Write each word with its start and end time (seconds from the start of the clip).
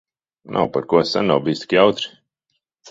Nav 0.55 0.71
par 0.77 0.87
ko. 0.93 1.03
Sen 1.11 1.31
nav 1.33 1.45
bijis 1.47 1.63
tik 1.67 1.79
jautri. 1.81 2.13